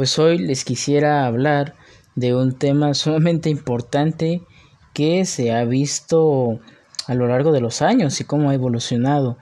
[0.00, 1.74] Pues hoy les quisiera hablar
[2.14, 4.40] de un tema sumamente importante
[4.94, 6.58] que se ha visto
[7.06, 9.36] a lo largo de los años y cómo ha evolucionado.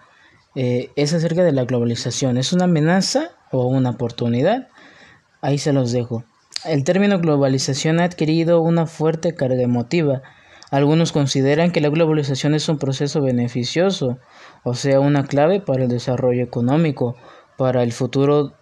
[0.57, 2.39] Eh, es acerca de la globalización.
[2.39, 4.67] ¿Es una amenaza o una oportunidad?
[5.43, 6.25] Ahí se los dejo.
[6.65, 10.23] El término globalización ha adquirido una fuerte carga emotiva.
[10.73, 14.19] Algunos consideran que la globalización es un proceso beneficioso,
[14.65, 17.15] o sea, una clave para el desarrollo económico,
[17.57, 18.55] para el futuro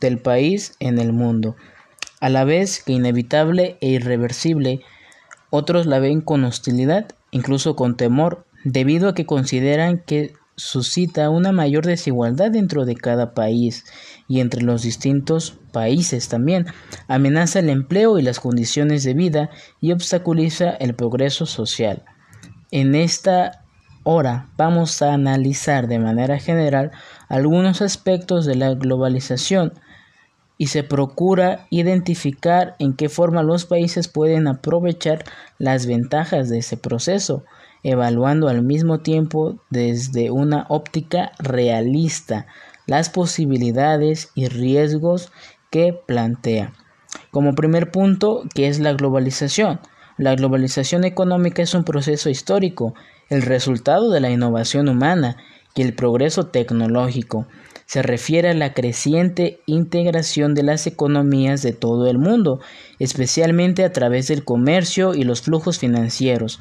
[0.00, 1.56] del país en el mundo.
[2.20, 4.80] A la vez que inevitable e irreversible,
[5.50, 11.52] otros la ven con hostilidad, incluso con temor, debido a que consideran que suscita una
[11.52, 13.84] mayor desigualdad dentro de cada país
[14.28, 16.66] y entre los distintos países también,
[17.08, 22.04] amenaza el empleo y las condiciones de vida y obstaculiza el progreso social.
[22.70, 23.64] En esta
[24.04, 26.90] hora vamos a analizar de manera general
[27.28, 29.72] algunos aspectos de la globalización,
[30.60, 35.24] y se procura identificar en qué forma los países pueden aprovechar
[35.56, 37.44] las ventajas de ese proceso,
[37.82, 42.46] evaluando al mismo tiempo desde una óptica realista
[42.86, 45.32] las posibilidades y riesgos
[45.70, 46.74] que plantea.
[47.30, 49.80] Como primer punto, ¿qué es la globalización?
[50.18, 52.92] La globalización económica es un proceso histórico,
[53.30, 55.38] el resultado de la innovación humana
[55.74, 57.46] y el progreso tecnológico
[57.90, 62.60] se refiere a la creciente integración de las economías de todo el mundo,
[63.00, 66.60] especialmente a través del comercio y los flujos financieros.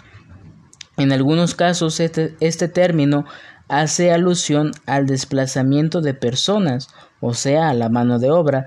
[0.98, 3.26] En algunos casos este, este, término
[3.68, 6.88] hace alusión al desplazamiento de personas,
[7.20, 8.66] o sea, a la mano de obra,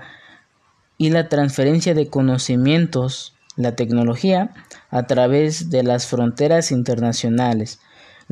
[0.97, 4.51] y la transferencia de conocimientos, la tecnología,
[4.89, 7.81] a través de las fronteras internacionales.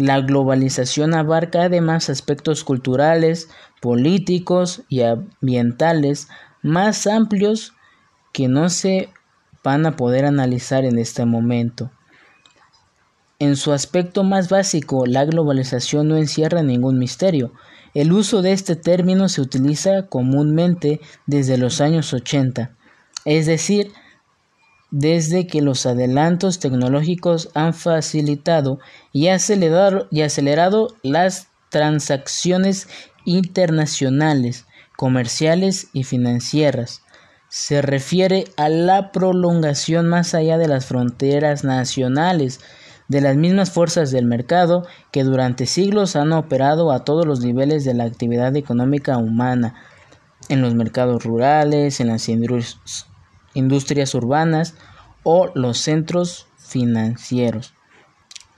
[0.02, 3.50] La globalización abarca además aspectos culturales,
[3.82, 6.28] políticos y ambientales
[6.64, 7.74] más amplios
[8.34, 9.10] que no se
[9.64, 11.92] van a poder analizar en este momento.
[13.38, 17.54] En su aspecto más básico, la globalización no encierra ningún misterio.
[17.94, 22.72] El uso de este término se utiliza comúnmente desde los años 80,
[23.26, 23.92] es decir,
[24.92, 28.80] desde que los adelantos tecnológicos han facilitado
[29.14, 32.88] y acelerado, las transacciones
[33.26, 34.66] internacionales,
[34.98, 37.02] comerciales y financieras.
[37.48, 42.60] Se refiere a la prolongación más allá de las fronteras nacionales
[43.08, 47.84] de las mismas fuerzas del mercado que durante siglos han operado a todos los niveles
[47.84, 49.76] de la actividad económica humana,
[50.48, 52.22] en los mercados rurales, en las
[53.54, 54.76] industrias urbanas
[55.24, 57.74] o los centros financieros.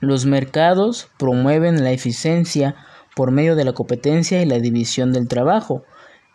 [0.00, 2.74] Los mercados promueven la eficiencia
[3.16, 5.84] por medio de la competencia y la división del trabajo,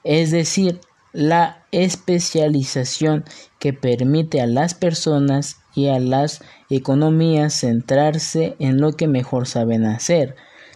[0.03, 0.79] es decir,
[1.11, 3.25] la especialización
[3.59, 9.85] que permite a las personas y a las economías centrarse en lo que mejor saben
[9.85, 10.35] hacer.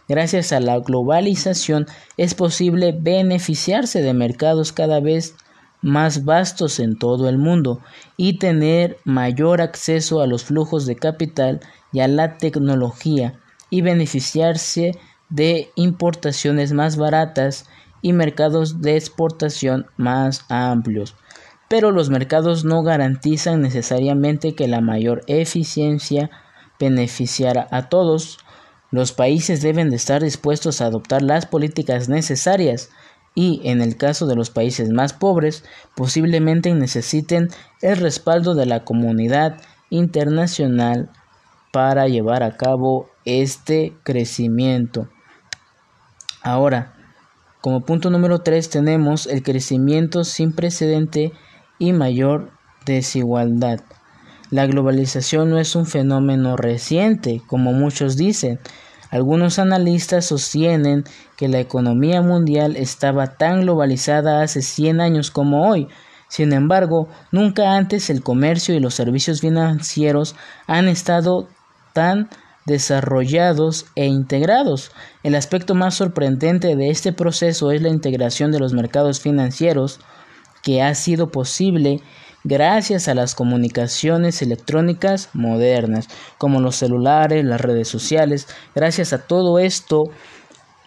[0.09, 5.35] Gracias a la globalización es posible beneficiarse de mercados cada vez
[5.83, 7.81] más vastos en todo el mundo
[8.17, 11.59] y tener mayor acceso a los flujos de capital
[11.91, 13.39] y a la tecnología
[13.69, 14.97] y beneficiarse
[15.29, 17.69] de importaciones más baratas
[18.01, 21.16] y mercados de exportación más amplios.
[21.69, 26.29] Pero los mercados no garantizan necesariamente que la mayor eficiencia
[26.79, 28.39] beneficiara a todos.
[28.91, 32.89] Los países deben de estar dispuestos a adoptar las políticas necesarias
[33.35, 35.63] y, en el caso de los países más pobres,
[35.95, 37.49] posiblemente necesiten
[37.81, 41.09] el respaldo de la comunidad internacional
[41.71, 45.09] para llevar a cabo este crecimiento.
[46.44, 46.94] Ahora,
[47.61, 51.31] como punto número 3 tenemos el crecimiento sin precedente
[51.79, 52.51] y mayor
[52.85, 53.79] desigualdad.
[54.51, 58.59] La globalización no es un fenómeno reciente, como muchos dicen,
[59.13, 61.03] algunos analistas sostienen
[61.38, 65.88] que la economía mundial estaba tan globalizada hace 100 años como hoy.
[66.29, 71.48] Sin embargo, nunca antes el comercio y los servicios financieros han estado
[71.94, 72.27] tan
[72.65, 74.92] desarrollados e integrados.
[75.21, 80.00] El aspecto más sorprendente de este proceso es la integración de los mercados financieros
[80.63, 82.01] que ha sido posible
[82.44, 86.07] gracias a las comunicaciones electrónicas modernas,
[86.38, 88.48] como los celulares, las redes sociales.
[88.75, 90.06] Gracias a todo esto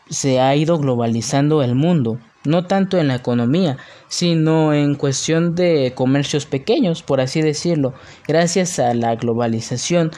[0.08, 3.76] se ha ido globalizando el mundo, no tanto en la economía,
[4.08, 7.94] sino en cuestión de comercios pequeños, por así decirlo.
[8.28, 10.12] Gracias a la globalización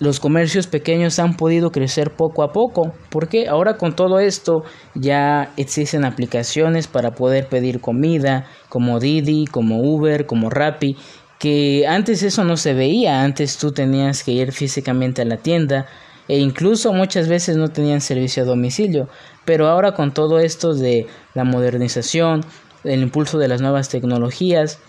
[0.00, 2.92] los comercios pequeños han podido crecer poco a poco.
[3.10, 4.62] Porque ahora con todo esto
[4.94, 10.96] ya existen aplicaciones para poder pedir comida, como Didi, como Uber, como Rappi,
[11.38, 15.86] que antes eso no se veía, antes tú tenías que ir físicamente a la tienda
[16.28, 19.08] e incluso muchas veces no tenían servicio a domicilio,
[19.44, 22.40] pero ahora con todo esto de la modernización,
[22.84, 24.80] el impulso de las nuevas tecnologías,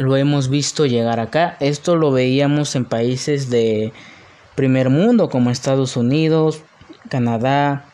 [0.00, 1.56] lo hemos visto llegar acá.
[1.60, 3.92] Esto lo veíamos en países de
[4.54, 6.62] primer mundo como Estados Unidos,
[7.10, 7.84] Canadá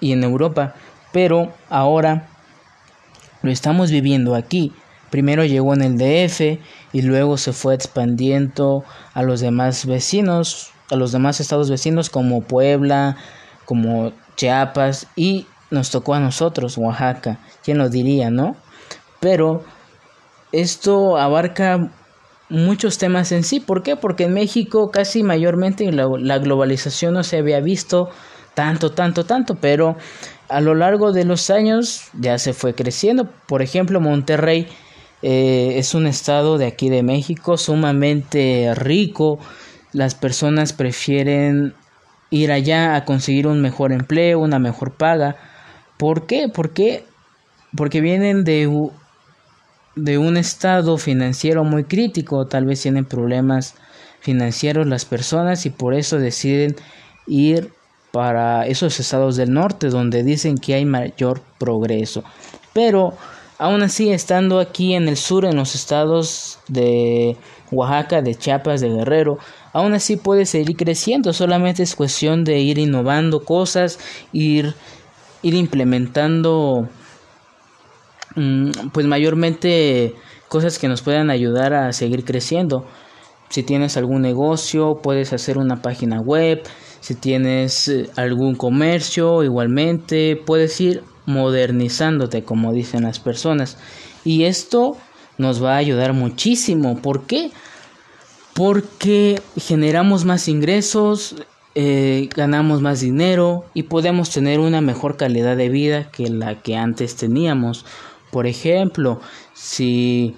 [0.00, 0.74] y en Europa,
[1.12, 2.28] pero ahora
[3.42, 4.72] lo estamos viviendo aquí.
[5.10, 6.58] Primero llegó en el DF
[6.94, 12.40] y luego se fue expandiendo a los demás vecinos, a los demás estados vecinos como
[12.40, 13.16] Puebla,
[13.66, 17.38] como Chiapas y nos tocó a nosotros, Oaxaca.
[17.62, 18.56] ¿Quién lo diría, no?
[19.20, 19.64] Pero
[20.54, 21.90] esto abarca
[22.48, 23.60] muchos temas en sí.
[23.60, 23.96] ¿Por qué?
[23.96, 28.10] Porque en México casi mayormente la, globalización no se había visto
[28.54, 29.96] tanto, tanto, tanto, pero
[30.48, 33.28] a lo largo de los años ya se fue creciendo.
[33.46, 34.68] Por ejemplo, Monterrey
[35.22, 39.40] eh, es un estado de aquí de México sumamente rico.
[39.92, 41.74] Las personas prefieren
[42.30, 45.36] ir allá a conseguir un mejor empleo, una mejor paga.
[45.96, 46.48] ¿Por qué?
[46.52, 47.04] Porque,
[47.76, 48.68] porque vienen de
[49.96, 53.74] de un estado financiero muy crítico, tal vez tienen problemas
[54.20, 56.76] financieros las personas y por eso deciden
[57.26, 57.72] ir
[58.10, 62.24] para esos estados del norte donde dicen que hay mayor progreso.
[62.72, 63.14] Pero
[63.58, 67.36] aún así estando aquí en el sur en los estados de
[67.70, 69.38] Oaxaca, de Chiapas, de Guerrero,
[69.72, 73.98] aún así puede seguir creciendo, solamente es cuestión de ir innovando cosas,
[74.32, 74.74] ir
[75.44, 76.88] ir implementando
[78.92, 80.14] pues mayormente
[80.48, 82.86] cosas que nos puedan ayudar a seguir creciendo.
[83.48, 86.62] Si tienes algún negocio, puedes hacer una página web.
[87.00, 93.78] Si tienes eh, algún comercio, igualmente puedes ir modernizándote, como dicen las personas.
[94.24, 94.96] Y esto
[95.38, 97.00] nos va a ayudar muchísimo.
[97.00, 97.50] ¿Por qué?
[98.54, 101.36] Porque generamos más ingresos,
[101.74, 106.76] eh, ganamos más dinero y podemos tener una mejor calidad de vida que la que
[106.76, 107.84] antes teníamos.
[108.34, 109.20] Por ejemplo,
[109.52, 110.34] si,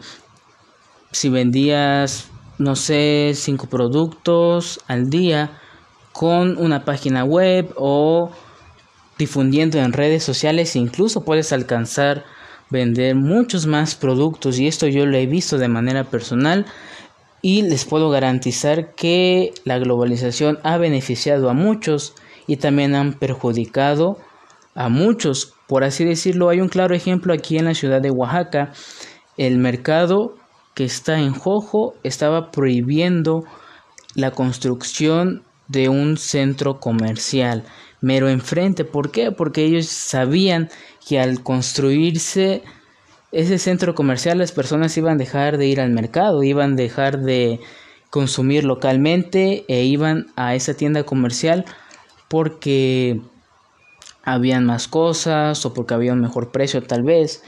[1.12, 2.28] si vendías,
[2.58, 5.58] no sé, cinco productos al día
[6.12, 8.30] con una página web o
[9.16, 12.26] difundiendo en redes sociales, incluso puedes alcanzar
[12.68, 14.58] vender muchos más productos.
[14.58, 16.66] Y esto yo lo he visto de manera personal
[17.40, 22.12] y les puedo garantizar que la globalización ha beneficiado a muchos
[22.46, 24.18] y también han perjudicado
[24.76, 25.54] a muchos.
[25.66, 28.72] Por así decirlo, hay un claro ejemplo aquí en la ciudad de Oaxaca.
[29.36, 30.36] El mercado
[30.74, 33.44] que está en Jojo estaba prohibiendo
[34.14, 37.64] la construcción de un centro comercial
[38.00, 38.84] mero enfrente.
[38.84, 39.32] ¿Por qué?
[39.32, 40.68] Porque ellos sabían
[41.06, 42.62] que al construirse
[43.32, 47.20] ese centro comercial las personas iban a dejar de ir al mercado, iban a dejar
[47.20, 47.58] de
[48.10, 51.64] consumir localmente e iban a esa tienda comercial
[52.28, 53.20] porque
[54.26, 57.42] habían más cosas o porque había un mejor precio tal vez,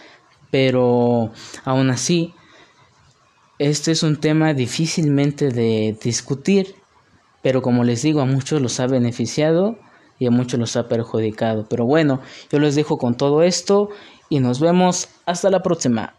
[0.51, 1.33] pero
[1.65, 2.33] aún así,
[3.59, 6.77] este es un tema difícilmente de discutir,
[7.43, 9.77] pero como les digo, a muchos los ha beneficiado
[10.21, 11.67] y a muchos los ha perjudicado.
[11.69, 12.21] Pero bueno,
[12.51, 13.89] yo les dejo con todo esto
[14.29, 16.15] y nos vemos hasta la próxima.